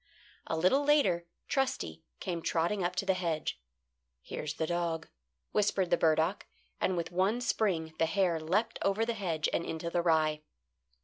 [0.47, 3.61] A little later Trusty came trotting up to the hedge.
[4.23, 5.07] "Here's the dog,"
[5.51, 6.47] whispered the burdock,
[6.79, 10.41] and with one spring the hare leapt over the hedge and into the rye.